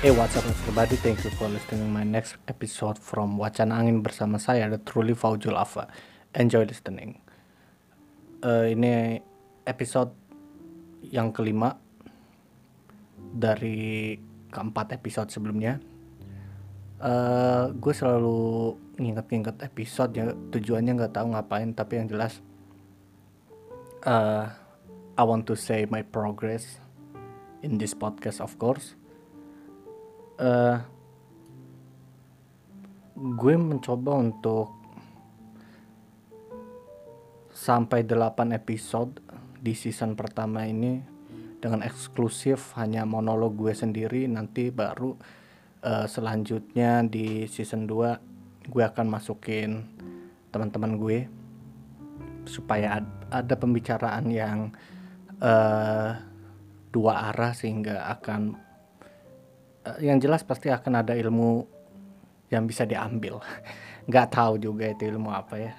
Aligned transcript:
Hey 0.00 0.16
what's 0.16 0.32
up 0.32 0.48
everybody, 0.48 0.96
thank 0.96 1.20
you 1.20 1.30
for 1.36 1.44
listening 1.44 1.92
my 1.92 2.08
next 2.08 2.40
episode 2.48 2.96
from 2.96 3.36
Wacana 3.36 3.84
Angin 3.84 4.00
bersama 4.00 4.40
saya, 4.40 4.64
The 4.72 4.80
Truly 4.80 5.12
Faujul 5.12 5.52
Afa. 5.52 5.92
Enjoy 6.32 6.64
listening. 6.64 7.20
Uh, 8.40 8.72
ini 8.72 9.20
episode 9.68 10.16
yang 11.04 11.36
kelima 11.36 11.76
dari 13.20 14.16
keempat 14.48 14.96
episode 14.96 15.28
sebelumnya. 15.28 15.76
Uh, 16.96 17.68
gue 17.76 17.92
selalu 17.92 18.80
nginget-nginget 18.96 19.60
episode 19.60 20.16
ya 20.16 20.32
tujuannya 20.32 20.96
nggak 20.96 21.12
tahu 21.12 21.36
ngapain 21.36 21.76
tapi 21.76 22.00
yang 22.00 22.08
jelas 22.08 22.40
uh, 24.08 24.48
I 25.20 25.22
want 25.28 25.44
to 25.44 25.60
say 25.60 25.84
my 25.84 26.00
progress 26.00 26.80
in 27.60 27.76
this 27.76 27.92
podcast 27.92 28.40
of 28.40 28.56
course 28.56 28.96
uh, 30.40 30.76
gue 33.20 33.54
mencoba 33.60 34.16
untuk 34.16 34.72
sampai 37.52 38.08
8 38.08 38.56
episode 38.56 39.20
di 39.60 39.76
season 39.76 40.16
pertama 40.16 40.64
ini 40.64 40.96
dengan 41.60 41.84
eksklusif 41.84 42.72
hanya 42.80 43.04
monolog 43.04 43.52
gue 43.60 43.76
sendiri. 43.76 44.24
Nanti 44.24 44.72
baru 44.72 45.12
uh, 45.84 46.08
selanjutnya 46.08 47.04
di 47.04 47.44
season 47.44 47.84
2 47.84 48.72
gue 48.72 48.82
akan 48.84 49.06
masukin 49.12 49.84
teman-teman 50.48 50.96
gue 50.96 51.18
supaya 52.48 53.04
ada 53.28 53.54
pembicaraan 53.54 54.26
yang 54.32 54.72
uh, 55.44 56.16
dua 56.90 57.30
arah 57.30 57.54
sehingga 57.54 58.10
akan 58.18 58.69
yang 59.98 60.22
jelas 60.22 60.46
pasti 60.46 60.70
akan 60.70 61.02
ada 61.02 61.18
ilmu 61.18 61.66
yang 62.52 62.70
bisa 62.70 62.86
diambil. 62.86 63.42
Nggak 64.10 64.28
tahu 64.30 64.62
juga 64.62 64.90
itu 64.90 65.10
ilmu 65.10 65.30
apa 65.34 65.54
ya. 65.58 65.72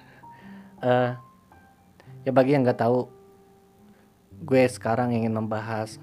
Uh, 0.82 1.10
ya 2.26 2.30
bagi 2.34 2.58
yang 2.58 2.66
nggak 2.66 2.82
tahu 2.82 3.06
gue 4.42 4.62
sekarang 4.66 5.14
ingin 5.14 5.30
membahas 5.30 6.02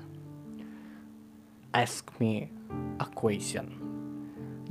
ask 1.75 2.07
me 2.17 2.47
a 2.97 3.07
question. 3.11 3.75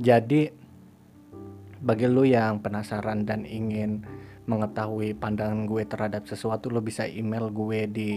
Jadi 0.01 0.49
bagi 1.79 2.07
lu 2.09 2.25
yang 2.25 2.59
penasaran 2.59 3.23
dan 3.23 3.45
ingin 3.45 4.03
mengetahui 4.49 5.13
pandangan 5.13 5.69
gue 5.69 5.85
terhadap 5.85 6.25
sesuatu 6.25 6.73
lo 6.73 6.81
bisa 6.81 7.05
email 7.05 7.53
gue 7.53 7.85
di 7.85 8.11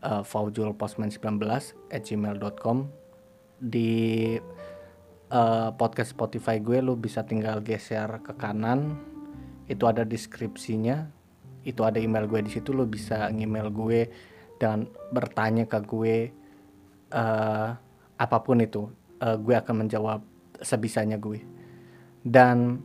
uh, 0.00 0.24
faujulpostman19 0.24 1.36
at 1.92 2.02
gmail.com 2.02 2.99
di 3.60 4.34
uh, 5.30 5.70
podcast 5.76 6.16
Spotify 6.16 6.58
gue 6.58 6.80
lo 6.80 6.96
bisa 6.96 7.22
tinggal 7.28 7.60
geser 7.60 8.24
ke 8.24 8.32
kanan. 8.34 8.96
Itu 9.68 9.86
ada 9.86 10.02
deskripsinya. 10.02 11.06
Itu 11.62 11.84
ada 11.84 12.00
email 12.00 12.24
gue 12.24 12.40
di 12.40 12.50
situ 12.50 12.72
lo 12.72 12.88
bisa 12.88 13.28
email 13.30 13.68
gue 13.68 14.08
dan 14.56 14.88
bertanya 15.12 15.68
ke 15.68 15.78
gue 15.84 16.16
uh, 17.12 17.68
apa 18.16 18.38
pun 18.40 18.58
itu. 18.64 18.88
Uh, 19.20 19.36
gue 19.36 19.54
akan 19.54 19.86
menjawab 19.86 20.24
sebisanya 20.64 21.20
gue. 21.20 21.44
Dan 22.20 22.80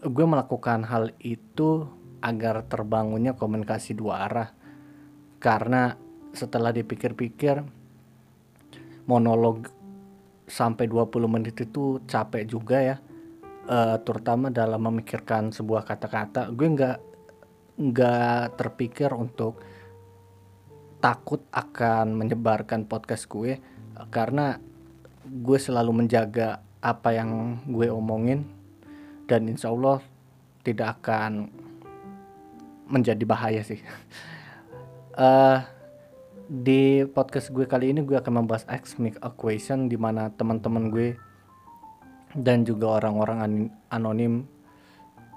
gue 0.00 0.26
melakukan 0.26 0.84
hal 0.88 1.12
itu 1.20 1.84
agar 2.24 2.64
terbangunnya 2.64 3.36
komunikasi 3.36 3.92
dua 3.92 4.24
arah. 4.24 4.48
Karena 5.36 5.92
setelah 6.32 6.72
dipikir-pikir 6.72 7.84
monolog 9.04 9.68
sampai 10.44 10.88
20 10.88 11.24
menit 11.28 11.56
itu 11.56 12.00
capek 12.04 12.44
juga 12.44 12.78
ya 12.80 12.96
uh, 13.68 13.96
terutama 14.00 14.52
dalam 14.52 14.80
memikirkan 14.80 15.50
sebuah 15.50 15.88
kata-kata 15.88 16.52
gue 16.52 16.68
nggak 16.68 16.98
nggak 17.74 18.44
terpikir 18.60 19.10
untuk 19.16 19.58
takut 21.02 21.44
akan 21.52 22.16
menyebarkan 22.16 22.88
podcast 22.88 23.28
gue 23.28 23.60
karena 24.08 24.56
gue 25.24 25.58
selalu 25.58 26.04
menjaga 26.04 26.60
apa 26.84 27.16
yang 27.16 27.60
gue 27.64 27.88
omongin 27.88 28.44
dan 29.24 29.48
insya 29.48 29.72
Allah 29.72 30.04
tidak 30.64 31.00
akan 31.00 31.48
menjadi 32.88 33.24
bahaya 33.24 33.60
sih. 33.64 33.80
uh, 35.16 35.64
di 36.44 37.00
podcast 37.08 37.48
gue 37.48 37.64
kali 37.64 37.96
ini 37.96 38.04
gue 38.04 38.20
akan 38.20 38.44
membahas 38.44 38.68
X-Mix 38.68 39.16
equation 39.24 39.88
di 39.88 39.96
mana 39.96 40.28
teman-teman 40.28 40.92
gue 40.92 41.16
dan 42.36 42.68
juga 42.68 43.00
orang-orang 43.00 43.70
anonim 43.88 44.44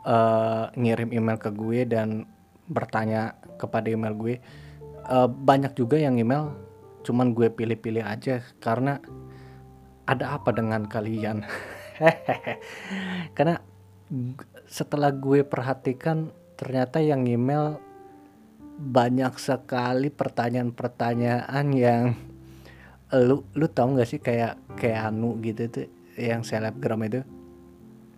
uh, 0.03 0.68
ngirim 0.75 1.13
email 1.13 1.38
ke 1.40 1.53
gue 1.53 1.88
dan 1.88 2.28
bertanya 2.68 3.38
kepada 3.56 3.88
email 3.88 4.13
gue. 4.18 4.35
Uh, 5.07 5.29
banyak 5.29 5.72
juga 5.79 5.95
yang 5.95 6.19
email, 6.19 6.51
cuman 7.07 7.31
gue 7.31 7.47
pilih-pilih 7.47 8.03
aja 8.03 8.44
karena 8.59 9.00
ada 10.03 10.35
apa 10.35 10.51
dengan 10.51 10.84
kalian? 10.84 11.47
karena 13.38 13.63
setelah 14.68 15.16
gue 15.16 15.47
perhatikan 15.47 16.35
ternyata 16.59 17.00
yang 17.00 17.24
email 17.24 17.79
banyak 18.77 19.33
sekali 19.41 20.13
pertanyaan-pertanyaan 20.13 21.65
yang 21.73 22.13
lu 23.09 23.41
lu 23.57 23.65
tau 23.71 23.89
gak 23.97 24.05
sih 24.05 24.21
kayak 24.21 24.59
kayak 24.77 25.09
anu 25.09 25.39
gitu 25.41 25.65
tuh 25.67 25.88
yang 26.17 26.45
selebgram 26.45 27.01
itu? 27.05 27.25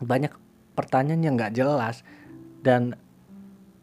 Banyak 0.03 0.31
pertanyaan 0.75 1.23
yang 1.23 1.35
nggak 1.35 1.55
jelas. 1.55 2.03
Dan 2.59 2.95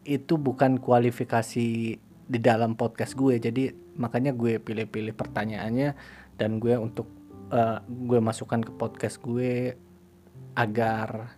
itu 0.05 0.37
bukan 0.37 0.79
kualifikasi 0.81 1.69
di 2.01 2.39
dalam 2.41 2.77
podcast 2.77 3.17
gue. 3.17 3.41
Jadi 3.41 3.73
makanya 3.97 4.37
gue 4.37 4.61
pilih-pilih 4.61 5.17
pertanyaannya 5.17 5.97
dan 6.37 6.61
gue 6.61 6.77
untuk 6.77 7.09
uh, 7.53 7.81
gue 7.85 8.21
masukkan 8.21 8.61
ke 8.61 8.73
podcast 8.77 9.21
gue 9.25 9.77
agar 10.57 11.37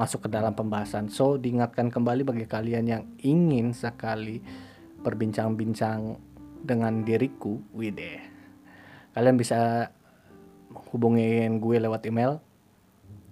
masuk 0.00 0.24
ke 0.24 0.28
dalam 0.32 0.56
pembahasan. 0.56 1.12
So, 1.12 1.36
diingatkan 1.36 1.92
kembali 1.92 2.24
bagi 2.24 2.48
kalian 2.48 2.88
yang 2.88 3.04
ingin 3.20 3.76
sekali 3.76 4.40
berbincang-bincang 5.04 6.16
dengan 6.64 7.04
diriku, 7.04 7.60
wide. 7.76 8.24
Kalian 9.12 9.36
bisa 9.36 9.92
hubungin 10.96 11.60
gue 11.60 11.76
lewat 11.76 12.08
email 12.08 12.40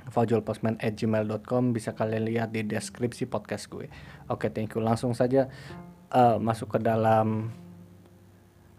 faujulpostman@gmail.com 0.09 1.73
bisa 1.73 1.93
kalian 1.97 2.29
lihat 2.29 2.49
di 2.53 2.65
deskripsi 2.65 3.29
podcast 3.29 3.69
gue. 3.73 3.89
Oke, 4.29 4.49
okay, 4.49 4.51
thank 4.53 4.77
you. 4.77 4.85
Langsung 4.85 5.17
saja 5.17 5.49
uh, 6.13 6.37
masuk 6.37 6.77
ke 6.77 6.79
dalam 6.85 7.53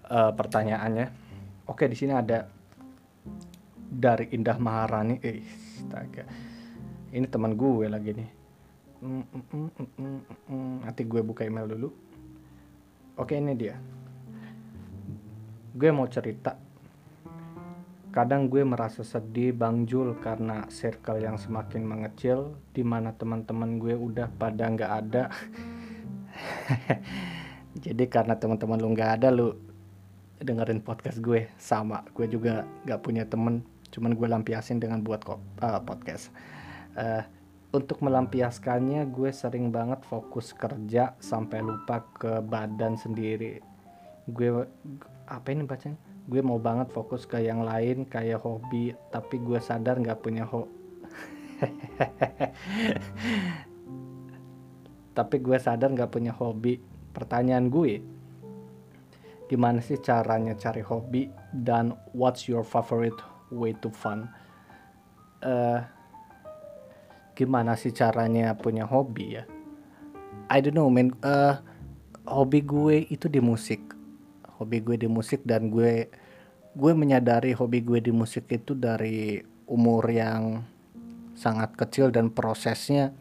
uh, 0.10 0.32
pertanyaannya. 0.34 1.08
Oke, 1.70 1.86
okay, 1.86 1.88
di 1.90 1.98
sini 1.98 2.14
ada 2.14 2.50
dari 3.90 4.30
Indah 4.34 4.58
Maharani. 4.58 5.22
Eh, 5.22 5.42
astaga 5.86 6.49
ini 7.10 7.26
teman 7.26 7.58
gue 7.58 7.90
lagi 7.90 8.14
nih. 8.14 8.30
Mm, 9.00 9.24
mm, 9.32 9.70
mm, 10.52 10.76
nanti 10.86 11.02
gue 11.08 11.22
buka 11.24 11.48
email 11.48 11.66
dulu. 11.66 11.90
Oke 13.18 13.40
ini 13.40 13.56
dia. 13.58 13.80
Gue 15.74 15.90
mau 15.90 16.06
cerita. 16.06 16.60
Kadang 18.10 18.50
gue 18.50 18.66
merasa 18.66 19.06
sedih 19.06 19.54
Bang 19.54 19.86
Jul 19.86 20.18
karena 20.18 20.66
circle 20.70 21.22
yang 21.22 21.38
semakin 21.38 21.86
mengecil 21.86 22.58
di 22.74 22.82
mana 22.82 23.14
teman-teman 23.14 23.78
gue 23.78 23.94
udah 23.94 24.28
pada 24.30 24.66
nggak 24.70 24.92
ada. 25.06 25.24
Jadi 27.86 28.04
karena 28.10 28.34
teman-teman 28.38 28.82
lu 28.82 28.90
nggak 28.94 29.12
ada 29.22 29.30
lu 29.30 29.56
dengerin 30.42 30.82
podcast 30.82 31.22
gue. 31.22 31.50
Sama 31.58 32.06
gue 32.14 32.26
juga 32.30 32.66
nggak 32.86 33.02
punya 33.02 33.24
temen. 33.26 33.62
Cuman 33.90 34.14
gue 34.14 34.28
lampiasin 34.30 34.78
dengan 34.78 35.02
buat 35.02 35.26
kok 35.26 35.42
uh, 35.62 35.82
podcast 35.82 36.30
uh, 37.00 37.24
untuk 37.70 38.02
melampiaskannya 38.02 39.08
gue 39.14 39.32
sering 39.32 39.72
banget 39.72 40.04
fokus 40.04 40.52
kerja 40.58 41.14
sampai 41.22 41.62
lupa 41.64 42.04
ke 42.18 42.42
badan 42.44 42.98
sendiri. 43.00 43.62
Gue 44.28 44.68
apa 45.30 45.48
ini 45.54 45.64
bacanya? 45.64 45.98
Gue 46.30 46.42
mau 46.46 46.60
banget 46.62 46.92
fokus 46.94 47.26
ke 47.26 47.42
yang 47.42 47.66
lain 47.66 48.06
kayak 48.06 48.42
hobi 48.46 48.94
tapi 49.10 49.42
gue 49.42 49.58
sadar 49.58 49.98
nggak 49.98 50.22
punya 50.22 50.46
ho 50.46 50.70
tapi 55.18 55.36
gue 55.42 55.58
sadar 55.60 55.90
nggak 55.94 56.12
punya 56.14 56.34
hobi. 56.34 56.82
Pertanyaan 57.10 57.70
gue 57.70 58.02
gimana 59.50 59.82
sih 59.82 59.98
caranya 60.02 60.54
cari 60.58 60.82
hobi? 60.82 61.30
Dan 61.54 61.94
what's 62.14 62.46
your 62.50 62.62
favorite 62.66 63.18
way 63.50 63.74
to 63.82 63.90
fun? 63.90 64.30
Uh, 65.42 65.82
gimana 67.40 67.80
sih 67.80 67.96
caranya 67.96 68.52
punya 68.60 68.84
hobi 68.84 69.40
ya? 69.40 69.48
I 70.52 70.60
don't 70.60 70.76
know 70.76 70.92
man. 70.92 71.16
Uh, 71.24 71.56
hobi 72.28 72.60
gue 72.60 73.08
itu 73.08 73.32
di 73.32 73.40
musik. 73.40 73.80
Hobi 74.60 74.84
gue 74.84 75.00
di 75.00 75.08
musik 75.08 75.48
dan 75.48 75.72
gue 75.72 76.12
gue 76.76 76.92
menyadari 76.92 77.56
hobi 77.56 77.80
gue 77.80 78.04
di 78.04 78.12
musik 78.12 78.52
itu 78.52 78.76
dari 78.76 79.40
umur 79.72 80.04
yang 80.12 80.68
sangat 81.40 81.72
kecil 81.80 82.12
dan 82.12 82.28
prosesnya 82.36 83.16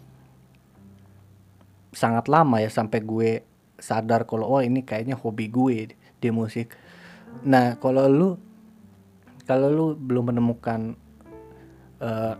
sangat 1.94 2.26
lama 2.26 2.58
ya 2.58 2.68
sampai 2.68 3.00
gue 3.06 3.30
sadar 3.78 4.26
kalau 4.26 4.58
oh 4.58 4.60
ini 4.60 4.82
kayaknya 4.82 5.14
hobi 5.14 5.46
gue 5.46 5.94
di 5.94 6.28
musik. 6.34 6.74
Nah 7.46 7.78
kalau 7.78 8.10
lu 8.10 8.28
kalau 9.46 9.70
lu 9.70 9.86
belum 9.94 10.34
menemukan 10.34 10.98
uh, 12.02 12.34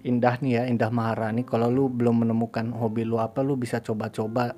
indah 0.00 0.40
nih 0.40 0.52
ya 0.56 0.62
indah 0.64 0.88
Maharani 0.88 1.44
kalau 1.44 1.68
lu 1.68 1.92
belum 1.92 2.24
menemukan 2.24 2.72
hobi 2.72 3.04
lu 3.04 3.20
apa 3.20 3.44
lu 3.44 3.60
bisa 3.60 3.84
coba-coba 3.84 4.56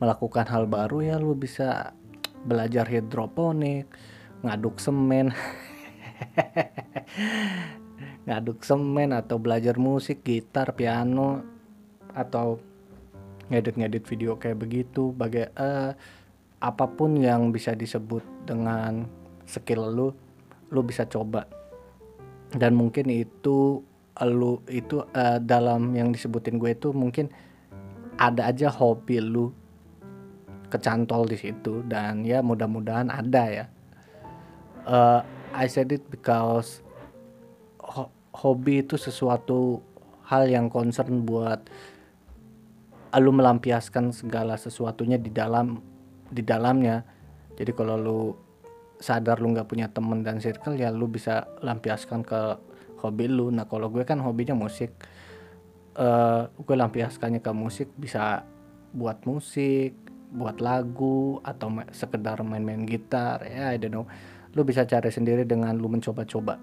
melakukan 0.00 0.46
hal 0.48 0.64
baru 0.68 1.02
ya. 1.04 1.16
Lu 1.16 1.36
bisa 1.36 1.92
belajar 2.44 2.86
hidroponik 2.88 3.88
ngaduk 4.44 4.78
semen. 4.78 5.32
Ngaduk 8.26 8.66
semen 8.66 9.14
atau 9.14 9.38
belajar 9.38 9.78
musik 9.78 10.26
gitar 10.26 10.74
piano 10.74 11.46
atau 12.10 12.58
ngedit-ngedit 13.46 14.02
video 14.02 14.34
kayak 14.34 14.58
begitu. 14.58 15.14
Bagai 15.14 15.54
uh, 15.54 15.94
apa 16.58 16.86
pun 16.90 17.14
yang 17.14 17.54
bisa 17.54 17.78
disebut 17.78 18.26
dengan 18.42 19.06
skill 19.46 19.94
lu 19.94 20.08
lu 20.74 20.80
bisa 20.82 21.06
coba. 21.06 21.46
Dan 22.50 22.74
mungkin 22.74 23.10
itu 23.10 23.82
lu 24.24 24.64
itu 24.72 25.04
uh, 25.12 25.36
dalam 25.42 25.92
yang 25.92 26.08
disebutin 26.08 26.56
gue 26.56 26.72
itu 26.72 26.88
mungkin 26.96 27.28
ada 28.16 28.48
aja 28.48 28.72
hobi 28.72 29.20
lu 29.20 29.52
kecantol 30.72 31.28
di 31.28 31.36
situ 31.36 31.84
dan 31.84 32.24
ya 32.24 32.40
mudah-mudahan 32.40 33.12
ada 33.12 33.44
ya. 33.52 33.66
Uh, 34.86 35.20
I 35.52 35.68
said 35.68 35.92
it 35.92 36.04
because 36.08 36.80
ho 37.82 38.08
hobi 38.32 38.80
itu 38.84 38.96
sesuatu 38.96 39.84
hal 40.26 40.48
yang 40.48 40.72
concern 40.72 41.22
buat 41.24 41.68
lu 43.16 43.32
melampiaskan 43.32 44.12
segala 44.12 44.60
sesuatunya 44.60 45.16
di 45.16 45.32
dalam 45.32 45.80
di 46.28 46.42
dalamnya. 46.44 47.04
Jadi 47.56 47.72
kalau 47.72 47.96
lu 47.96 48.20
sadar 49.00 49.40
lu 49.40 49.52
nggak 49.52 49.68
punya 49.68 49.88
temen 49.88 50.24
dan 50.24 50.40
circle 50.40 50.76
ya 50.76 50.92
lu 50.92 51.08
bisa 51.08 51.48
lampiaskan 51.60 52.24
ke 52.24 52.40
hobi 53.02 53.28
lu. 53.28 53.52
Nah 53.52 53.68
kalau 53.68 53.92
gue 53.92 54.02
kan 54.06 54.20
hobinya 54.20 54.56
musik. 54.56 54.92
Uh, 55.96 56.52
gue 56.60 56.76
lampiaskannya 56.76 57.40
ke 57.40 57.52
musik 57.56 57.88
bisa 57.96 58.44
buat 58.92 59.24
musik 59.24 59.96
buat 60.32 60.58
lagu 60.58 61.38
atau 61.46 61.70
sekedar 61.94 62.42
main-main 62.42 62.82
gitar. 62.84 63.40
Ya 63.46 63.72
I 63.72 63.78
don't 63.78 63.94
know. 63.94 64.06
Lu 64.56 64.64
bisa 64.66 64.84
cari 64.88 65.12
sendiri 65.12 65.46
dengan 65.46 65.76
lu 65.76 65.86
mencoba-coba. 65.86 66.58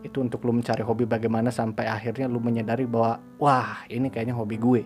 Itu 0.00 0.24
untuk 0.24 0.42
lu 0.48 0.56
mencari 0.56 0.80
hobi 0.80 1.04
bagaimana 1.04 1.52
sampai 1.52 1.84
akhirnya 1.84 2.24
lu 2.24 2.40
menyadari 2.40 2.88
bahwa 2.88 3.20
wah 3.36 3.84
ini 3.92 4.08
kayaknya 4.08 4.32
hobi 4.32 4.56
gue. 4.56 4.82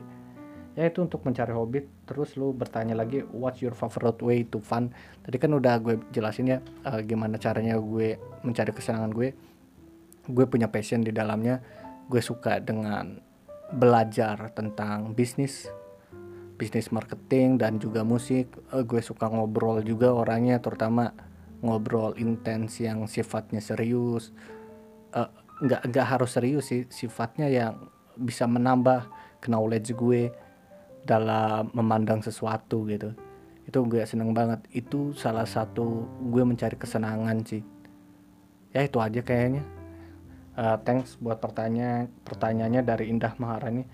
Ya 0.74 0.90
itu 0.90 1.06
untuk 1.06 1.22
mencari 1.22 1.54
hobi. 1.54 1.86
Terus 2.02 2.34
lu 2.34 2.50
bertanya 2.50 2.98
lagi 2.98 3.22
what's 3.30 3.62
your 3.62 3.72
favorite 3.78 4.18
way 4.20 4.42
to 4.42 4.58
fun? 4.58 4.90
Tadi 5.22 5.38
kan 5.38 5.54
udah 5.54 5.78
gue 5.78 5.94
jelasin 6.10 6.50
ya 6.50 6.58
uh, 6.84 6.98
gimana 7.00 7.38
caranya 7.38 7.78
gue 7.78 8.18
mencari 8.42 8.74
kesenangan 8.74 9.14
gue 9.14 9.53
gue 10.28 10.44
punya 10.48 10.72
passion 10.72 11.04
di 11.04 11.12
dalamnya. 11.12 11.60
Gue 12.08 12.20
suka 12.20 12.60
dengan 12.60 13.20
belajar 13.72 14.52
tentang 14.52 15.16
bisnis 15.16 15.68
bisnis 16.54 16.94
marketing 16.94 17.58
dan 17.58 17.82
juga 17.82 18.06
musik. 18.06 18.48
Uh, 18.70 18.86
gue 18.86 19.02
suka 19.02 19.26
ngobrol 19.28 19.82
juga 19.82 20.14
orangnya 20.14 20.62
terutama 20.62 21.10
ngobrol 21.64 22.14
intens 22.16 22.78
yang 22.78 23.04
sifatnya 23.10 23.58
serius. 23.58 24.30
Uh, 25.10 25.28
nggak 25.64 25.90
nggak 25.90 26.06
harus 26.06 26.30
serius 26.34 26.70
sih 26.70 26.86
sifatnya 26.90 27.46
yang 27.46 27.90
bisa 28.14 28.46
menambah 28.46 29.06
knowledge 29.44 29.92
gue 29.94 30.30
dalam 31.04 31.68
memandang 31.74 32.22
sesuatu 32.24 32.86
gitu. 32.88 33.12
Itu 33.66 33.84
gue 33.88 34.04
seneng 34.06 34.32
banget. 34.32 34.64
Itu 34.70 35.12
salah 35.16 35.44
satu 35.44 36.06
gue 36.30 36.42
mencari 36.46 36.78
kesenangan 36.78 37.42
sih. 37.44 37.62
Ya 38.74 38.82
itu 38.82 38.98
aja 38.98 39.22
kayaknya 39.22 39.83
uh, 40.58 40.78
thanks 40.82 41.18
buat 41.18 41.38
pertanyaan 41.38 42.10
pertanyaannya 42.22 42.82
dari 42.82 43.10
Indah 43.10 43.34
Maharani. 43.38 43.84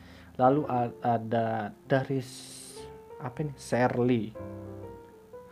Lalu 0.40 0.64
ada 1.04 1.74
dari 1.84 2.20
apa 3.20 3.38
nih 3.44 3.56
Serly 3.60 4.24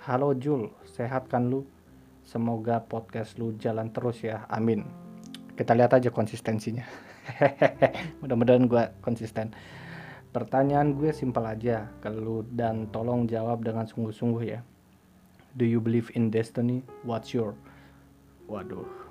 halo 0.08 0.32
Jul. 0.32 0.72
Sehat 0.88 1.28
kan 1.28 1.52
lu? 1.52 1.69
Semoga 2.25 2.81
podcast 2.81 3.37
lu 3.37 3.52
jalan 3.60 3.93
terus 3.93 4.25
ya. 4.25 4.49
Amin. 4.49 4.88
Kita 5.52 5.76
lihat 5.76 6.00
aja 6.00 6.08
konsistensinya. 6.08 6.88
Mudah-mudahan 8.25 8.64
gue 8.64 8.84
konsisten. 9.04 9.52
Pertanyaan 10.32 10.96
gue 10.96 11.12
simpel 11.12 11.44
aja. 11.44 11.93
Ke 12.00 12.08
lu 12.08 12.40
dan 12.49 12.88
tolong 12.88 13.28
jawab 13.28 13.61
dengan 13.61 13.84
sungguh-sungguh 13.84 14.44
ya. 14.49 14.64
Do 15.61 15.69
you 15.69 15.76
believe 15.76 16.08
in 16.16 16.32
destiny? 16.32 16.81
What's 17.04 17.37
your? 17.37 17.52
Waduh. 18.49 19.07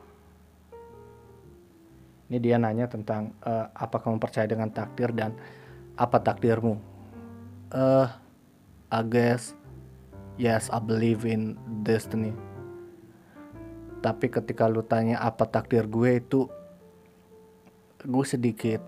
Ini 2.28 2.38
dia 2.44 2.60
nanya 2.60 2.92
tentang 2.92 3.32
uh, 3.48 3.72
kamu 3.72 4.20
percaya 4.20 4.44
dengan 4.44 4.68
takdir 4.68 5.16
dan 5.16 5.32
apa 5.96 6.20
takdirmu? 6.20 6.76
Uh, 7.72 8.08
I 8.92 9.02
guess 9.08 9.56
yes, 10.36 10.68
I 10.68 10.80
believe 10.84 11.24
in 11.24 11.56
destiny. 11.88 12.32
Tapi 14.04 14.28
ketika 14.28 14.70
lu 14.70 14.86
tanya 14.86 15.24
apa 15.24 15.48
takdir 15.48 15.90
gue 15.90 16.22
itu 16.22 16.52
gue 18.04 18.26
sedikit 18.28 18.80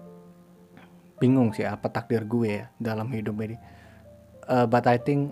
bingung 1.20 1.52
sih 1.52 1.68
apa 1.68 1.92
takdir 1.92 2.24
gue 2.24 2.64
ya 2.64 2.66
dalam 2.80 3.08
hidup 3.12 3.40
ini. 3.44 3.58
Uh, 4.48 4.68
but 4.68 4.84
I 4.84 5.00
think 5.00 5.32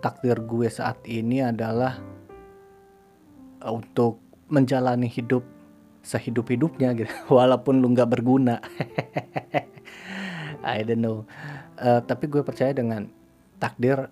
takdir 0.00 0.40
gue 0.40 0.68
saat 0.68 1.00
ini 1.04 1.44
adalah 1.44 2.00
untuk 3.60 4.20
menjalani 4.52 5.10
hidup 5.10 5.42
sehidup-hidupnya 6.06 6.94
gitu, 6.94 7.10
walaupun 7.38 7.82
lu 7.82 7.90
nggak 7.90 8.10
berguna. 8.14 8.62
I 10.62 10.86
don't 10.86 11.02
know. 11.02 11.26
Uh, 11.78 12.02
tapi 12.06 12.30
gue 12.30 12.46
percaya 12.46 12.70
dengan 12.70 13.10
takdir. 13.58 14.06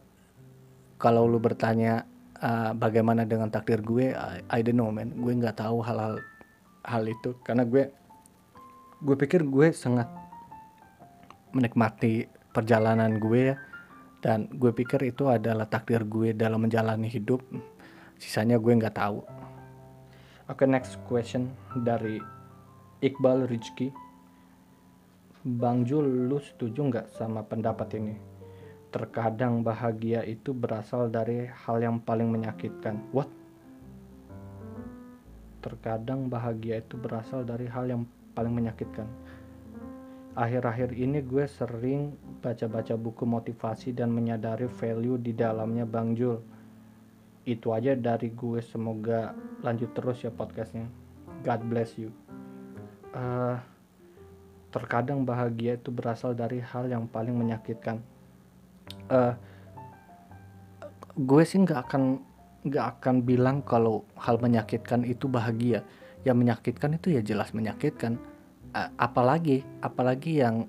Kalau 0.99 1.27
lu 1.27 1.39
bertanya 1.39 2.07
uh, 2.39 2.75
bagaimana 2.75 3.27
dengan 3.27 3.51
takdir 3.51 3.83
gue, 3.83 4.15
I, 4.15 4.43
I 4.51 4.61
don't 4.67 4.79
know 4.79 4.91
man. 4.91 5.15
Gue 5.15 5.35
nggak 5.35 5.63
tahu 5.63 5.83
hal-hal 5.83 6.19
hal 6.85 7.03
itu 7.09 7.33
karena 7.41 7.65
gue 7.65 7.89
gue 9.01 9.17
pikir 9.17 9.49
gue 9.49 9.73
sangat 9.73 10.07
menikmati 11.57 12.29
perjalanan 12.53 13.17
gue 13.17 13.53
ya 13.53 13.57
dan 14.21 14.49
gue 14.53 14.73
pikir 14.73 15.01
itu 15.05 15.29
adalah 15.29 15.69
takdir 15.69 16.05
gue 16.05 16.33
dalam 16.33 16.65
menjalani 16.65 17.09
hidup 17.09 17.45
sisanya 18.21 18.61
gue 18.61 18.73
nggak 18.73 18.97
tahu 18.97 19.25
oke 20.45 20.61
okay, 20.61 20.69
next 20.69 21.01
question 21.09 21.49
dari 21.85 22.21
Iqbal 23.01 23.49
Rizki 23.49 23.89
Bang 25.45 25.85
Jul 25.85 26.25
lu 26.25 26.41
setuju 26.41 26.89
nggak 26.89 27.13
sama 27.13 27.45
pendapat 27.45 28.01
ini? 28.01 28.17
Terkadang 28.89 29.61
bahagia 29.61 30.25
itu 30.25 30.57
berasal 30.57 31.13
dari 31.13 31.45
hal 31.45 31.85
yang 31.85 32.01
paling 32.01 32.33
menyakitkan. 32.33 32.97
What? 33.13 33.29
Terkadang 35.61 36.33
bahagia 36.33 36.81
itu 36.81 36.97
berasal 36.97 37.45
dari 37.45 37.69
hal 37.69 37.85
yang 37.93 38.09
paling 38.33 38.57
menyakitkan. 38.57 39.05
Akhir-akhir 40.33 40.97
ini 40.97 41.21
gue 41.21 41.45
sering 41.45 42.17
baca-baca 42.41 42.97
buku 42.97 43.29
motivasi 43.29 43.93
dan 43.93 44.17
menyadari 44.17 44.65
value 44.65 45.21
di 45.21 45.37
dalamnya 45.37 45.85
Bang 45.85 46.17
Jul. 46.17 46.41
Itu 47.45 47.77
aja 47.77 47.93
dari 47.93 48.33
gue, 48.33 48.61
semoga 48.65 49.37
lanjut 49.61 49.93
terus 49.93 50.25
ya 50.25 50.33
podcastnya. 50.33 50.89
God 51.45 51.61
bless 51.69 51.97
you. 52.01 52.09
Uh, 53.13 53.61
terkadang 54.73 55.23
bahagia 55.23 55.79
itu 55.79 55.93
berasal 55.93 56.33
dari 56.33 56.59
hal 56.59 56.89
yang 56.89 57.07
paling 57.07 57.37
menyakitkan. 57.37 58.01
Uh, 59.13 59.37
gue 61.15 61.43
sih 61.47 61.63
nggak 61.63 61.81
akan 61.89 62.21
nggak 62.65 62.87
akan 62.99 63.17
bilang 63.23 63.61
kalau 63.61 64.09
hal 64.17 64.41
menyakitkan 64.41 65.05
itu 65.05 65.29
bahagia. 65.29 65.85
Yang 66.25 66.37
menyakitkan 66.41 66.91
itu 66.97 67.13
ya 67.13 67.21
jelas 67.21 67.53
menyakitkan 67.53 68.17
apalagi 68.99 69.63
apalagi 69.81 70.43
yang 70.43 70.67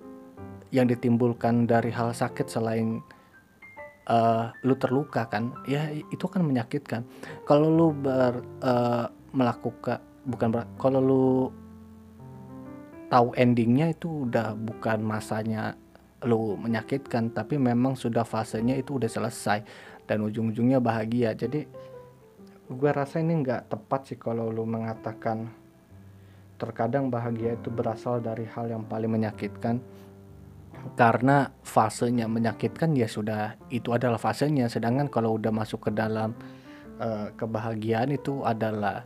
yang 0.70 0.86
ditimbulkan 0.86 1.66
dari 1.66 1.90
hal 1.90 2.14
sakit 2.14 2.46
selain 2.46 3.02
uh, 4.10 4.54
lu 4.66 4.76
terluka 4.78 5.28
kan 5.30 5.54
ya 5.70 5.90
itu 5.92 6.26
kan 6.26 6.42
menyakitkan. 6.46 7.06
Kalau 7.46 7.70
lu 7.70 7.88
ber 7.94 8.42
uh, 8.62 9.10
melakukan 9.36 10.00
bukan 10.26 10.50
kalau 10.82 11.00
lu 11.02 11.26
tahu 13.12 13.38
endingnya 13.38 13.94
itu 13.94 14.26
udah 14.26 14.58
bukan 14.58 15.00
masanya 15.06 15.78
lu 16.26 16.58
menyakitkan 16.58 17.30
tapi 17.30 17.62
memang 17.62 17.94
sudah 17.94 18.26
fasenya 18.26 18.82
itu 18.82 18.98
udah 18.98 19.10
selesai 19.12 19.62
dan 20.10 20.26
ujung-ujungnya 20.26 20.82
bahagia. 20.82 21.38
Jadi 21.38 21.70
gue 22.66 22.90
rasa 22.90 23.22
ini 23.22 23.46
nggak 23.46 23.70
tepat 23.70 24.10
sih 24.10 24.18
kalau 24.18 24.50
lu 24.50 24.66
mengatakan 24.66 25.46
terkadang 26.58 27.14
bahagia 27.14 27.54
itu 27.54 27.70
berasal 27.70 28.24
dari 28.24 28.48
hal 28.48 28.72
yang 28.72 28.88
paling 28.88 29.12
menyakitkan 29.12 29.78
karena 30.94 31.50
fasenya 31.66 32.30
menyakitkan 32.30 32.94
ya 32.94 33.10
sudah 33.10 33.58
itu 33.74 33.90
adalah 33.90 34.22
fasenya. 34.22 34.70
Sedangkan 34.70 35.10
kalau 35.10 35.42
udah 35.42 35.50
masuk 35.50 35.90
ke 35.90 35.92
dalam 35.92 36.38
uh, 37.02 37.34
kebahagiaan 37.34 38.14
itu 38.14 38.46
adalah 38.46 39.02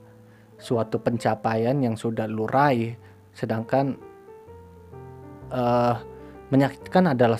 suatu 0.59 0.99
pencapaian 0.99 1.79
yang 1.79 1.95
sudah 1.95 2.27
lu 2.27 2.43
raih. 2.43 2.99
Sedangkan 3.31 3.95
uh, 5.55 5.95
menyakitkan 6.51 7.15
adalah 7.15 7.39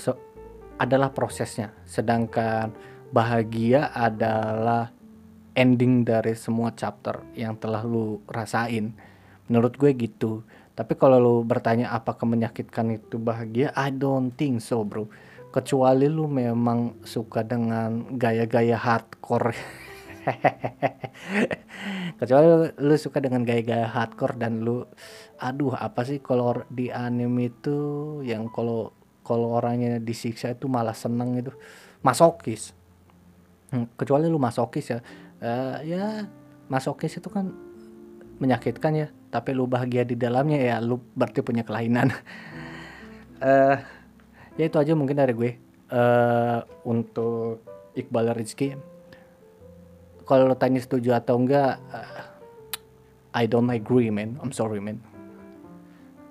adalah 0.80 1.12
prosesnya. 1.12 1.76
Sedangkan 1.84 2.72
bahagia 3.12 3.92
adalah 3.92 4.96
ending 5.52 6.08
dari 6.08 6.32
semua 6.40 6.72
chapter 6.72 7.28
yang 7.36 7.60
telah 7.60 7.84
lu 7.84 8.24
rasain. 8.32 8.96
Menurut 9.52 9.76
gue 9.76 9.92
gitu 9.98 10.48
tapi 10.80 10.96
kalau 10.96 11.20
lu 11.20 11.36
bertanya 11.44 11.92
apakah 11.92 12.24
menyakitkan 12.24 12.96
itu 12.96 13.20
bahagia 13.20 13.76
I 13.76 13.92
don't 13.92 14.32
think 14.32 14.64
so 14.64 14.88
bro. 14.88 15.12
Kecuali 15.52 16.08
lu 16.08 16.32
memang 16.32 17.04
suka 17.04 17.44
dengan 17.44 18.16
gaya-gaya 18.16 18.80
hardcore. 18.80 19.52
Kecuali 22.24 22.48
lu, 22.48 22.68
lu 22.80 22.96
suka 22.96 23.20
dengan 23.20 23.44
gaya-gaya 23.44 23.92
hardcore 23.92 24.40
dan 24.40 24.64
lu 24.64 24.88
aduh 25.36 25.76
apa 25.76 26.08
sih 26.08 26.24
kalau 26.24 26.64
di 26.72 26.88
anime 26.96 27.52
itu 27.52 27.78
yang 28.24 28.48
kalau 28.48 28.96
kalau 29.28 29.60
orangnya 29.60 30.00
disiksa 30.00 30.56
itu 30.56 30.72
malah 30.72 30.96
seneng 30.96 31.44
itu 31.44 31.52
masokis. 32.00 32.72
Hmm, 33.76 33.92
kecuali 34.00 34.32
lu 34.32 34.40
masokis 34.40 34.96
ya. 34.96 35.04
Uh, 35.44 35.76
ya 35.84 36.24
masokis 36.72 37.20
itu 37.20 37.28
kan 37.28 37.52
menyakitkan 38.40 38.96
ya 38.96 39.08
tapi 39.30 39.54
lu 39.54 39.70
bahagia 39.70 40.06
di 40.06 40.18
dalamnya 40.18 40.58
ya 40.58 40.76
lu 40.82 41.02
berarti 41.14 41.46
punya 41.46 41.62
kelainan. 41.62 42.10
Uh, 43.42 43.78
ya 44.60 44.64
itu 44.66 44.78
aja 44.78 44.94
mungkin 44.98 45.18
dari 45.18 45.34
gue. 45.34 45.52
Uh, 45.90 46.62
untuk 46.86 47.66
Iqbal 47.98 48.30
Rizky 48.38 48.78
kalau 50.30 50.46
lo 50.46 50.54
tanya 50.54 50.78
setuju 50.78 51.18
atau 51.18 51.42
enggak 51.42 51.82
uh, 51.90 52.22
I 53.34 53.50
don't 53.50 53.74
agree 53.74 54.14
man. 54.14 54.38
I'm 54.38 54.54
sorry 54.54 54.78
man. 54.78 55.02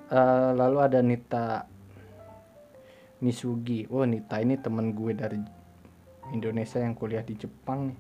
Uh, 0.07 0.55
lalu 0.55 0.79
ada 0.79 1.03
Nita 1.03 1.67
Misugi. 3.19 3.91
Oh 3.91 4.07
Nita 4.07 4.39
ini 4.39 4.55
teman 4.55 4.95
gue 4.95 5.19
dari 5.19 5.43
Indonesia 6.31 6.79
yang 6.79 6.95
kuliah 6.95 7.27
di 7.27 7.35
Jepang 7.35 7.91
nih. 7.91 7.99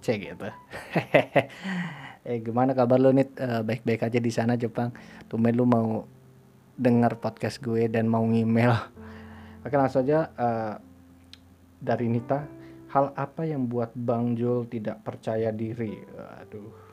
Cek 0.00 0.16
gitu 0.16 0.48
eh 2.20 2.38
gimana 2.44 2.76
kabar 2.76 3.00
lu 3.00 3.16
nih 3.16 3.32
uh, 3.40 3.62
baik-baik 3.64 4.04
aja 4.04 4.18
di 4.20 4.32
sana 4.32 4.56
Jepang. 4.56 4.92
Tumben 5.26 5.56
lu 5.56 5.64
mau 5.64 6.04
dengar 6.76 7.16
podcast 7.16 7.60
gue 7.60 7.88
dan 7.88 8.08
mau 8.08 8.24
email 8.24 8.72
oke 9.64 9.74
langsung 9.76 10.04
aja 10.04 10.28
uh, 10.36 10.74
dari 11.80 12.08
Nita. 12.12 12.44
Hal 12.90 13.14
apa 13.14 13.46
yang 13.46 13.70
buat 13.70 13.94
Bang 13.94 14.34
Jul 14.34 14.66
tidak 14.66 15.06
percaya 15.06 15.54
diri? 15.54 15.94
Aduh. 16.42 16.90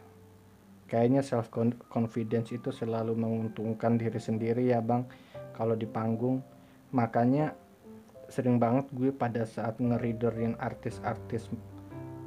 Kayaknya 0.88 1.19
self 1.25 1.51
confidence 1.91 2.53
itu 2.53 2.72
selalu 2.72 3.17
menguntungkan 3.17 3.98
diri 3.98 4.22
sendiri 4.22 4.72
ya 4.72 4.79
Bang. 4.79 5.10
Kalau 5.57 5.74
di 5.74 5.89
panggung 5.89 6.39
makanya 6.93 7.51
sering 8.29 8.60
banget 8.60 8.88
gue 8.93 9.12
pada 9.12 9.43
saat 9.43 9.79
ngeriderin 9.79 10.55
artis-artis 10.60 11.51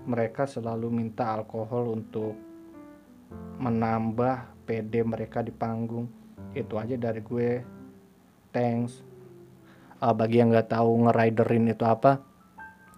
mereka 0.09 0.49
selalu 0.49 0.89
minta 0.89 1.29
alkohol 1.29 1.93
untuk 1.95 2.50
menambah 3.61 4.65
PD 4.67 5.05
mereka 5.05 5.45
di 5.45 5.53
panggung. 5.55 6.09
Itu 6.57 6.81
aja 6.81 6.97
dari 6.97 7.21
gue. 7.23 7.51
Thanks. 8.51 9.03
Uh, 10.01 10.17
bagi 10.17 10.41
yang 10.41 10.49
nggak 10.49 10.73
tahu 10.73 11.05
ngeriderin 11.05 11.69
itu 11.69 11.85
apa 11.85 12.25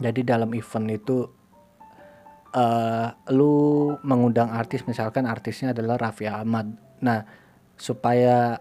jadi 0.02 0.34
dalam 0.34 0.50
event 0.54 0.88
itu 0.90 1.26
uh, 2.54 3.08
lu 3.30 3.54
mengundang 4.02 4.50
artis 4.50 4.82
misalkan 4.86 5.30
artisnya 5.30 5.70
adalah 5.70 6.10
Raffi 6.10 6.26
Ahmad. 6.26 6.74
Nah 7.02 7.22
supaya 7.78 8.58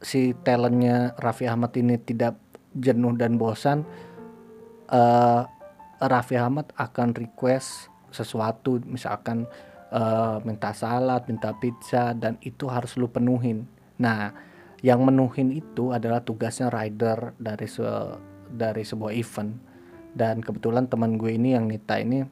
si 0.00 0.32
talentnya 0.44 1.12
Raffi 1.20 1.44
Ahmad 1.44 1.76
ini 1.76 2.00
tidak 2.00 2.40
jenuh 2.74 3.14
dan 3.16 3.36
bosan 3.36 3.84
uh, 4.90 5.44
Raffi 6.00 6.36
Ahmad 6.36 6.72
akan 6.76 7.16
request 7.16 7.88
sesuatu 8.10 8.82
misalkan 8.84 9.48
uh, 9.92 10.38
minta 10.46 10.72
salad, 10.72 11.26
minta 11.28 11.52
pizza 11.56 12.14
dan 12.16 12.40
itu 12.40 12.70
harus 12.70 12.96
lu 12.96 13.10
penuhin. 13.10 13.68
Nah, 14.00 14.32
yang 14.84 15.04
menuhin 15.04 15.52
itu 15.52 15.92
adalah 15.92 16.20
tugasnya 16.20 16.68
rider 16.68 17.32
dari 17.40 17.68
se 17.68 17.84
dari 18.48 18.84
sebuah 18.84 19.12
event. 19.16 19.52
Dan 20.14 20.38
kebetulan 20.38 20.86
teman 20.86 21.18
gue 21.18 21.34
ini 21.34 21.58
yang 21.58 21.66
Nita 21.66 21.98
ini 21.98 22.22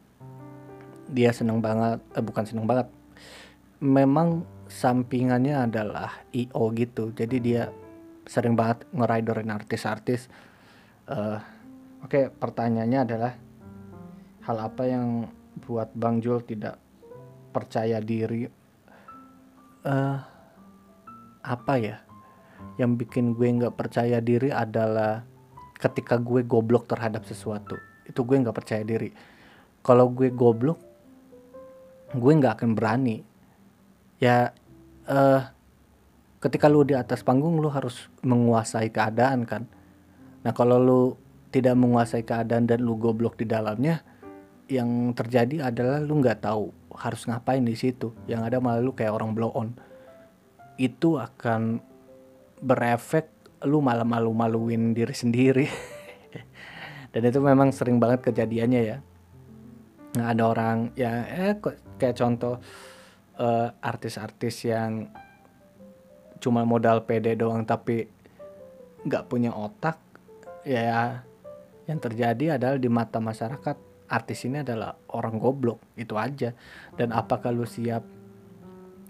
dia 1.10 1.34
seneng 1.34 1.58
banget, 1.58 1.98
eh, 2.14 2.22
bukan 2.22 2.44
seneng 2.46 2.64
banget. 2.70 2.86
Memang 3.82 4.46
sampingannya 4.70 5.66
adalah 5.66 6.22
IO 6.30 6.70
gitu. 6.78 7.10
Jadi 7.10 7.36
dia 7.42 7.68
sering 8.22 8.54
banget 8.54 8.86
ngeriderin 8.94 9.50
artis-artis. 9.50 10.30
Uh, 11.10 11.42
Oke, 12.02 12.18
okay, 12.18 12.24
pertanyaannya 12.34 13.00
adalah 13.06 13.32
hal 14.42 14.58
apa 14.58 14.82
yang 14.90 15.30
buat 15.62 15.94
Bang 15.94 16.18
Jul 16.18 16.42
tidak 16.42 16.74
percaya 17.52 18.00
diri 18.00 18.48
uh, 19.84 20.18
apa 21.42 21.74
ya 21.78 21.96
yang 22.78 22.96
bikin 22.96 23.36
gue 23.36 23.46
nggak 23.46 23.74
percaya 23.74 24.22
diri 24.22 24.48
adalah 24.48 25.26
ketika 25.76 26.14
gue 26.16 26.46
goblok 26.46 26.86
terhadap 26.86 27.26
sesuatu. 27.26 27.74
Itu 28.06 28.22
gue 28.22 28.38
nggak 28.38 28.54
percaya 28.54 28.86
diri. 28.86 29.10
Kalau 29.82 30.06
gue 30.14 30.30
goblok 30.30 30.78
gue 32.14 32.32
nggak 32.32 32.62
akan 32.62 32.70
berani. 32.78 33.18
Ya 34.22 34.54
uh, 35.10 35.42
ketika 36.38 36.70
lu 36.70 36.86
di 36.86 36.94
atas 36.94 37.26
panggung 37.26 37.58
lu 37.58 37.66
harus 37.66 38.06
menguasai 38.22 38.94
keadaan 38.94 39.42
kan? 39.42 39.66
Nah 40.46 40.54
kalau 40.54 40.78
lu 40.78 41.00
tidak 41.50 41.74
menguasai 41.76 42.22
keadaan 42.22 42.64
dan 42.64 42.80
lu 42.80 42.96
goblok 42.96 43.36
di 43.36 43.44
dalamnya 43.44 44.00
yang 44.70 45.12
terjadi 45.12 45.68
adalah 45.68 46.00
lu 46.00 46.22
nggak 46.22 46.40
tahu 46.40 46.70
harus 46.98 47.24
ngapain 47.28 47.62
di 47.64 47.76
situ? 47.76 48.12
Yang 48.28 48.42
ada 48.52 48.56
malah 48.58 48.80
lu 48.82 48.92
kayak 48.92 49.12
orang 49.12 49.32
blow 49.32 49.52
on. 49.52 49.76
Itu 50.76 51.20
akan 51.20 51.80
berefek 52.62 53.28
lu 53.66 53.78
malah 53.82 54.06
malu-maluin 54.06 54.94
diri 54.94 55.14
sendiri. 55.14 55.66
Dan 57.12 57.22
itu 57.28 57.38
memang 57.38 57.70
sering 57.70 58.00
banget 58.00 58.32
kejadiannya 58.32 58.80
ya. 58.82 58.98
Nah, 60.12 60.26
ada 60.32 60.42
orang 60.44 60.92
ya 60.92 61.24
eh 61.24 61.56
kayak 61.96 62.16
contoh 62.20 62.60
uh, 63.40 63.68
artis-artis 63.80 64.68
yang 64.68 65.08
cuma 66.42 66.66
modal 66.66 67.06
PD 67.06 67.38
doang 67.38 67.64
tapi 67.64 68.10
nggak 69.06 69.24
punya 69.30 69.54
otak 69.54 69.96
ya 70.66 71.22
yang 71.86 71.98
terjadi 72.02 72.58
adalah 72.58 72.76
di 72.76 72.90
mata 72.90 73.22
masyarakat 73.22 73.91
artis 74.12 74.44
ini 74.44 74.60
adalah 74.60 74.92
orang 75.16 75.40
goblok 75.40 75.80
itu 75.96 76.12
aja. 76.20 76.52
Dan 76.92 77.16
apakah 77.16 77.48
lu 77.48 77.64
siap 77.64 78.04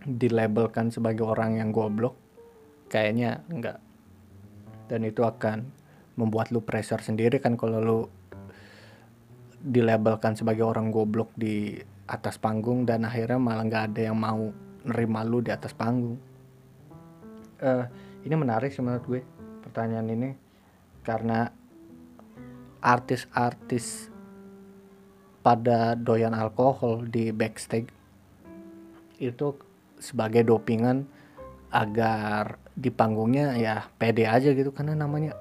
dilabelkan 0.06 0.94
sebagai 0.94 1.26
orang 1.26 1.58
yang 1.58 1.74
goblok? 1.74 2.14
Kayaknya 2.86 3.42
enggak. 3.50 3.82
Dan 4.86 5.02
itu 5.02 5.26
akan 5.26 5.66
membuat 6.14 6.54
lu 6.54 6.62
pressure 6.62 7.02
sendiri 7.02 7.42
kan 7.42 7.58
kalau 7.58 7.80
lu 7.82 8.00
dilabelkan 9.62 10.38
sebagai 10.38 10.66
orang 10.66 10.94
goblok 10.94 11.34
di 11.34 11.78
atas 12.06 12.36
panggung 12.36 12.84
dan 12.84 13.06
akhirnya 13.06 13.38
malah 13.38 13.64
nggak 13.64 13.84
ada 13.94 14.00
yang 14.10 14.18
mau 14.18 14.50
nerima 14.86 15.22
lu 15.26 15.42
di 15.42 15.50
atas 15.50 15.74
panggung. 15.74 16.18
Uh, 17.62 17.86
ini 18.26 18.34
menarik 18.34 18.74
sih 18.74 18.82
menurut 18.82 19.06
gue 19.06 19.20
pertanyaan 19.66 20.08
ini. 20.10 20.30
Karena 21.02 21.50
artis-artis 22.82 24.11
pada 25.42 25.98
doyan 25.98 26.32
alkohol 26.32 27.06
di 27.10 27.34
backstage 27.34 27.90
itu 29.18 29.58
sebagai 29.98 30.46
dopingan 30.46 31.06
agar 31.74 32.58
di 32.72 32.90
panggungnya 32.90 33.54
ya 33.58 33.86
pede 33.98 34.26
aja 34.26 34.54
gitu 34.54 34.70
karena 34.74 34.94
namanya 34.94 35.36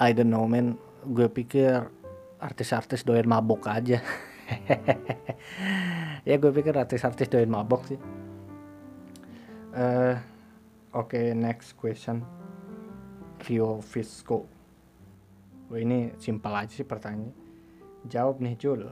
I 0.00 0.16
don't 0.16 0.32
know 0.32 0.48
man. 0.48 0.80
Gue 1.04 1.28
pikir 1.28 1.88
artis-artis 2.40 3.04
doyan 3.04 3.28
mabok 3.28 3.68
aja. 3.68 4.00
Ya 6.20 6.36
gue 6.36 6.52
pikir 6.52 6.76
artis-artis 6.76 7.32
doyan 7.32 7.48
mabok 7.48 7.88
sih. 7.88 7.96
Uh, 9.72 10.20
oke 10.92 11.16
okay, 11.16 11.32
next 11.32 11.80
question. 11.80 12.20
Rio 13.40 13.80
Fisco 13.80 14.44
ini 15.72 16.12
simpel 16.20 16.52
aja 16.52 16.72
sih 16.76 16.84
pertanyaannya 16.84 17.49
Jawab 18.08 18.40
nih 18.40 18.56
Jul. 18.56 18.88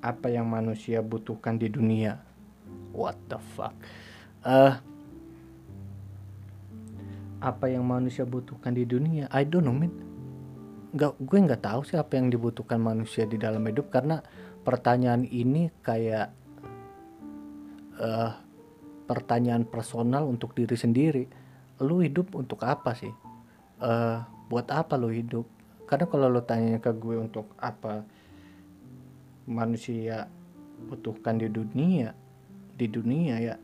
apa 0.00 0.32
yang 0.32 0.48
manusia 0.48 1.04
butuhkan 1.04 1.60
di 1.60 1.68
dunia? 1.68 2.16
What 2.96 3.20
the 3.28 3.36
fuck? 3.52 3.76
Uh, 4.40 4.80
apa 7.44 7.68
yang 7.68 7.84
manusia 7.84 8.24
butuhkan 8.24 8.72
di 8.72 8.88
dunia? 8.88 9.28
I 9.28 9.44
don't 9.44 9.68
know 9.68 9.76
man. 9.76 9.92
Nggak 10.96 11.20
gue 11.20 11.38
nggak 11.44 11.62
tahu 11.64 11.80
sih 11.84 12.00
apa 12.00 12.16
yang 12.16 12.32
dibutuhkan 12.32 12.80
manusia 12.80 13.28
di 13.28 13.36
dalam 13.36 13.60
hidup 13.68 13.92
karena 13.92 14.24
pertanyaan 14.64 15.28
ini 15.28 15.68
kayak 15.84 16.32
uh, 18.00 18.32
pertanyaan 19.04 19.68
personal 19.68 20.24
untuk 20.28 20.56
diri 20.56 20.80
sendiri. 20.80 21.24
Lu 21.84 22.00
hidup 22.00 22.32
untuk 22.36 22.64
apa 22.64 22.96
sih? 22.96 23.12
Uh, 23.80 24.24
buat 24.48 24.68
apa 24.72 24.96
lu 24.96 25.12
hidup? 25.12 25.44
Karena 25.84 26.08
kalau 26.08 26.32
lu 26.32 26.40
tanya 26.40 26.80
ke 26.80 26.92
gue 26.96 27.20
untuk 27.20 27.52
apa 27.60 28.04
manusia 29.46 30.28
butuhkan 30.88 31.36
di 31.40 31.48
dunia 31.48 32.12
di 32.80 32.88
dunia 32.88 33.36
ya. 33.36 33.56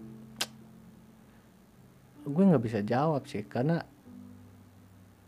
Gue 2.29 2.43
nggak 2.45 2.61
bisa 2.61 2.85
jawab 2.85 3.25
sih 3.25 3.49
karena 3.49 3.81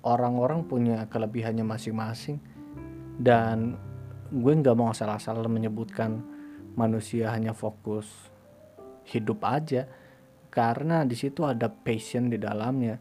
orang-orang 0.05 0.69
punya 0.69 1.09
kelebihannya 1.09 1.65
masing-masing. 1.65 2.37
Dan 3.17 3.81
gue 4.29 4.53
nggak 4.53 4.77
mau 4.77 4.93
salah-salah 4.93 5.49
menyebutkan 5.49 6.21
manusia 6.77 7.33
hanya 7.33 7.57
fokus 7.57 8.07
hidup 9.09 9.41
aja 9.43 9.89
karena 10.53 11.03
di 11.09 11.17
situ 11.17 11.49
ada 11.49 11.73
passion 11.73 12.29
di 12.29 12.37
dalamnya. 12.37 13.01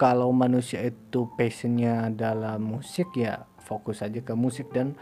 Kalau 0.00 0.32
manusia 0.32 0.80
itu 0.80 1.28
passionnya 1.36 2.08
dalam 2.08 2.64
musik 2.64 3.12
ya 3.12 3.44
fokus 3.60 4.00
aja 4.00 4.24
ke 4.24 4.32
musik. 4.32 4.72
Dan 4.72 4.96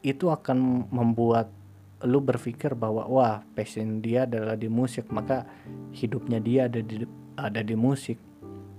itu 0.00 0.32
akan 0.32 0.88
membuat 0.88 1.52
lu 2.00 2.24
berpikir 2.24 2.72
bahwa 2.72 3.04
wah 3.04 3.44
passion 3.52 4.00
dia 4.00 4.24
adalah 4.24 4.56
di 4.56 4.68
musik. 4.72 5.08
Maka 5.12 5.44
hidupnya 5.92 6.40
dia 6.40 6.66
ada 6.68 6.80
di 6.80 7.04
ada 7.36 7.60
di 7.60 7.76
musik. 7.76 8.16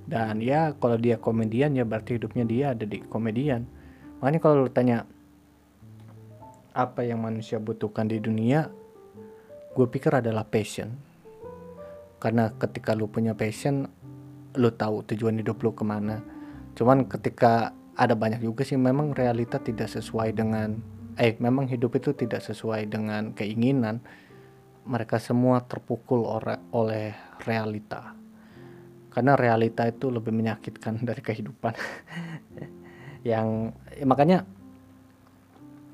Dan 0.05 0.41
ya 0.41 0.73
kalau 0.75 0.97
dia 0.97 1.21
komedian 1.21 1.77
ya 1.77 1.85
berarti 1.85 2.17
hidupnya 2.17 2.43
dia 2.43 2.65
ada 2.73 2.83
di 2.83 2.99
komedian. 3.05 3.69
Makanya 4.19 4.39
kalau 4.41 4.65
lu 4.65 4.71
tanya 4.73 5.05
apa 6.73 7.05
yang 7.05 7.21
manusia 7.21 7.61
butuhkan 7.61 8.09
di 8.09 8.17
dunia? 8.17 8.67
Gue 9.71 9.87
pikir 9.87 10.11
adalah 10.19 10.43
passion. 10.43 10.91
Karena 12.21 12.51
ketika 12.53 12.97
lu 12.97 13.07
punya 13.07 13.37
passion 13.37 13.87
lu 14.57 14.69
tahu 14.73 15.05
tujuan 15.07 15.39
hidup 15.39 15.63
lu 15.63 15.71
ke 15.71 15.85
mana. 15.87 16.19
Cuman 16.75 17.07
ketika 17.07 17.71
ada 17.95 18.15
banyak 18.17 18.43
juga 18.43 18.67
sih 18.67 18.75
memang 18.75 19.15
realita 19.15 19.59
tidak 19.61 19.87
sesuai 19.91 20.35
dengan 20.35 20.81
eh 21.19 21.35
memang 21.39 21.67
hidup 21.67 21.99
itu 21.99 22.15
tidak 22.15 22.43
sesuai 22.43 22.87
dengan 22.87 23.35
keinginan. 23.35 23.99
Mereka 24.81 25.21
semua 25.21 25.61
terpukul 25.61 26.25
oleh 26.73 27.13
realita. 27.43 28.15
Karena 29.11 29.35
realita 29.35 29.83
itu 29.85 30.07
lebih 30.07 30.31
menyakitkan 30.31 31.01
dari 31.07 31.21
kehidupan. 31.21 31.73
Yang 33.29 33.77
ya 34.01 34.05
makanya 34.07 34.39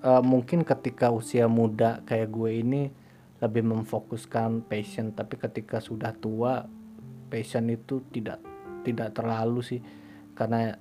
uh, 0.05 0.23
mungkin 0.23 0.63
ketika 0.63 1.11
usia 1.11 1.51
muda 1.51 1.99
kayak 2.07 2.31
gue 2.31 2.51
ini 2.63 2.83
lebih 3.41 3.65
memfokuskan 3.65 4.63
passion. 4.69 5.11
Tapi 5.11 5.35
ketika 5.35 5.81
sudah 5.81 6.13
tua 6.15 6.63
passion 7.27 7.67
itu 7.67 8.05
tidak 8.13 8.39
tidak 8.85 9.11
terlalu 9.17 9.59
sih. 9.65 9.81
Karena 10.37 10.77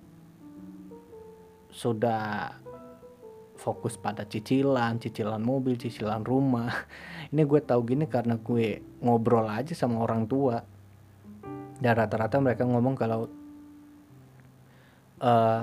sudah 1.72 2.54
fokus 3.56 3.96
pada 3.96 4.28
cicilan, 4.28 5.00
cicilan 5.00 5.40
mobil, 5.40 5.74
cicilan 5.80 6.22
rumah. 6.22 6.70
Ini 7.32 7.42
gue 7.42 7.60
tahu 7.64 7.80
gini 7.84 8.04
karena 8.06 8.38
gue 8.38 8.80
ngobrol 9.02 9.48
aja 9.48 9.74
sama 9.74 10.04
orang 10.04 10.28
tua 10.28 10.62
dan 11.80 11.92
rata-rata 11.96 12.40
mereka 12.40 12.64
ngomong 12.64 12.94
kalau 12.96 13.28
uh, 15.20 15.62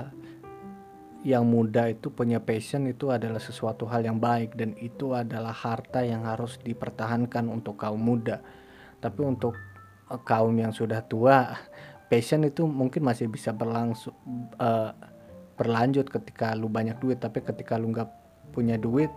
yang 1.24 1.48
muda 1.48 1.88
itu 1.88 2.12
punya 2.12 2.36
passion 2.38 2.84
itu 2.84 3.08
adalah 3.08 3.40
sesuatu 3.40 3.88
hal 3.88 4.04
yang 4.04 4.20
baik 4.20 4.54
dan 4.60 4.76
itu 4.76 5.16
adalah 5.16 5.56
harta 5.56 6.04
yang 6.04 6.28
harus 6.28 6.60
dipertahankan 6.60 7.48
untuk 7.48 7.80
kaum 7.80 7.98
muda 7.98 8.44
tapi 9.00 9.24
untuk 9.24 9.56
uh, 10.12 10.20
kaum 10.20 10.52
yang 10.54 10.70
sudah 10.70 11.00
tua 11.02 11.56
passion 12.12 12.44
itu 12.44 12.68
mungkin 12.68 13.02
masih 13.02 13.26
bisa 13.26 13.50
berlangsung 13.50 14.14
uh, 14.60 14.92
berlanjut 15.54 16.10
ketika 16.10 16.52
lu 16.58 16.66
banyak 16.66 16.98
duit 16.98 17.22
tapi 17.22 17.42
ketika 17.42 17.78
lu 17.78 17.94
nggak 17.94 18.10
punya 18.50 18.78
duit 18.78 19.10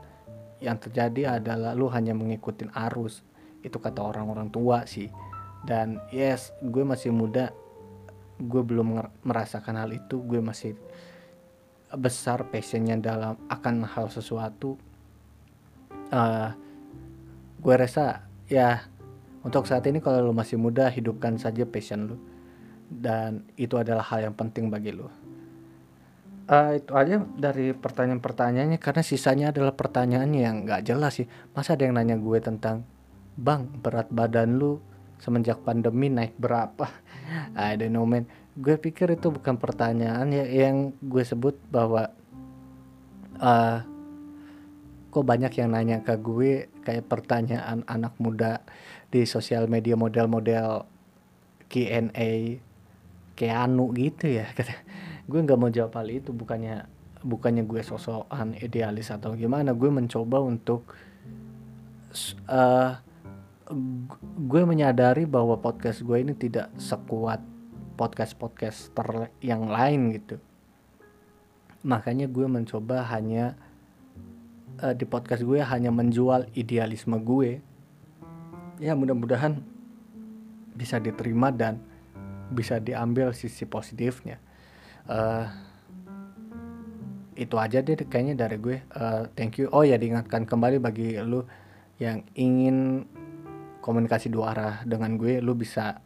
yang 0.57 0.81
terjadi 0.81 1.37
adalah 1.37 1.77
lu 1.77 1.89
hanya 1.93 2.17
mengikuti 2.17 2.65
arus. 2.65 3.21
Itu 3.61 3.77
kata 3.77 4.01
orang-orang 4.01 4.49
tua 4.49 4.85
sih. 4.89 5.09
Dan 5.65 6.01
yes 6.09 6.53
gue 6.65 6.81
masih 6.81 7.13
muda. 7.13 7.53
Gue 8.37 8.61
belum 8.61 9.01
merasakan 9.25 9.77
hal 9.77 9.93
itu. 9.93 10.21
Gue 10.21 10.41
masih 10.41 10.77
besar 11.93 12.45
passionnya 12.49 12.97
dalam 12.97 13.37
akan 13.49 13.85
hal 13.85 14.09
sesuatu. 14.09 14.77
Uh, 16.07 16.49
gue 17.61 17.75
rasa 17.75 18.23
ya 18.47 18.85
untuk 19.43 19.67
saat 19.67 19.83
ini 19.89 19.99
kalau 19.99 20.31
lo 20.31 20.33
masih 20.33 20.55
muda 20.55 20.87
hidupkan 20.87 21.35
saja 21.35 21.67
passion 21.67 22.15
lo 22.15 22.17
dan 22.87 23.43
itu 23.59 23.75
adalah 23.75 24.07
hal 24.07 24.31
yang 24.31 24.35
penting 24.37 24.71
bagi 24.71 24.95
lo 24.95 25.11
uh, 26.47 26.71
itu 26.75 26.91
aja 26.95 27.21
dari 27.35 27.75
pertanyaan-pertanyaannya 27.75 28.79
karena 28.79 29.03
sisanya 29.03 29.45
adalah 29.51 29.75
pertanyaan 29.75 30.31
yang 30.33 30.63
nggak 30.63 30.87
jelas 30.87 31.19
sih. 31.21 31.27
Masa 31.53 31.75
ada 31.75 31.85
yang 31.85 31.95
nanya 31.99 32.15
gue 32.17 32.39
tentang 32.39 32.87
bang 33.37 33.69
berat 33.69 34.09
badan 34.09 34.57
lu 34.57 34.81
semenjak 35.21 35.61
pandemi 35.61 36.09
naik 36.09 36.35
berapa? 36.39 36.87
I 37.55 37.75
don't 37.75 37.93
know 37.93 38.07
man. 38.07 38.25
Gue 38.57 38.79
pikir 38.79 39.13
itu 39.13 39.29
bukan 39.29 39.61
pertanyaan 39.61 40.33
ya 40.33 40.47
yang 40.47 40.97
gue 41.03 41.21
sebut 41.21 41.53
bahwa 41.69 42.09
uh, 43.37 43.85
kok 45.13 45.25
banyak 45.25 45.53
yang 45.61 45.69
nanya 45.73 46.01
ke 46.01 46.17
gue 46.17 46.71
kayak 46.81 47.05
pertanyaan 47.05 47.85
anak 47.85 48.17
muda 48.17 48.65
di 49.13 49.23
sosial 49.23 49.69
media 49.69 49.95
model-model 49.95 50.83
Q&A 51.67 52.59
kayak 53.37 53.57
anu 53.69 53.93
gitu 53.93 54.41
ya 54.41 54.49
gue 55.27 55.39
nggak 55.43 55.59
mau 55.59 55.67
jawab 55.67 55.93
hal 55.99 56.07
itu 56.07 56.31
bukannya 56.31 56.87
bukannya 57.21 57.67
gue 57.67 57.81
sosokan 57.83 58.55
idealis 58.55 59.11
atau 59.11 59.35
gimana 59.35 59.75
gue 59.75 59.89
mencoba 59.91 60.39
untuk 60.39 60.95
uh, 62.47 62.95
gue 64.37 64.61
menyadari 64.63 65.27
bahwa 65.27 65.59
podcast 65.59 65.99
gue 66.05 66.23
ini 66.23 66.31
tidak 66.31 66.71
sekuat 66.79 67.43
podcast-podcaster 67.97 69.33
yang 69.41 69.67
lain 69.67 70.13
gitu. 70.15 70.37
Makanya 71.83 72.29
gue 72.29 72.45
mencoba 72.45 73.03
hanya 73.11 73.57
uh, 74.79 74.93
di 74.93 75.03
podcast 75.03 75.43
gue 75.43 75.59
hanya 75.59 75.89
menjual 75.91 76.47
idealisme 76.53 77.17
gue. 77.19 77.59
Ya 78.77 78.93
mudah-mudahan 78.93 79.59
bisa 80.77 81.01
diterima 81.01 81.49
dan 81.49 81.81
bisa 82.53 82.77
diambil 82.77 83.33
sisi 83.33 83.65
positifnya. 83.65 84.37
Uh, 85.07 85.47
itu 87.37 87.55
aja 87.55 87.79
deh 87.79 87.95
kayaknya 87.95 88.47
dari 88.47 88.57
gue. 88.59 88.77
Uh, 88.91 89.27
thank 89.37 89.57
you. 89.57 89.71
Oh 89.71 89.81
ya 89.85 89.95
diingatkan 89.95 90.43
kembali 90.43 90.77
bagi 90.83 91.17
lu 91.21 91.45
yang 91.97 92.21
ingin 92.37 93.07
komunikasi 93.81 94.27
dua 94.27 94.51
arah 94.51 94.75
dengan 94.83 95.15
gue 95.15 95.39
lu 95.39 95.55
bisa 95.55 96.03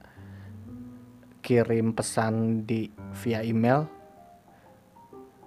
kirim 1.42 1.98
pesan 1.98 2.64
di 2.64 2.88
via 3.26 3.42
email 3.42 3.90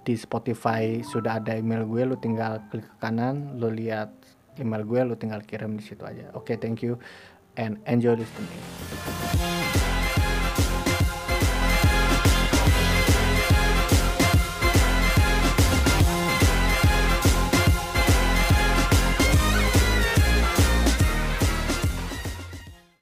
di 0.05 0.13
Spotify 0.13 1.01
sudah 1.01 1.41
ada 1.41 1.57
email 1.57 1.87
gue 1.87 2.03
lu 2.03 2.19
tinggal 2.19 2.61
klik 2.69 2.85
ke 2.85 2.95
kanan 3.01 3.57
lu 3.57 3.71
lihat 3.73 4.13
email 4.61 4.85
gue 4.85 5.01
lu 5.01 5.15
tinggal 5.17 5.41
kirim 5.41 5.79
di 5.79 5.83
situ 5.87 6.05
aja 6.05 6.29
oke 6.37 6.45
okay, 6.45 6.55
thank 6.59 6.83
you 6.85 6.99
and 7.57 7.79
enjoy 7.87 8.13
listening 8.13 8.51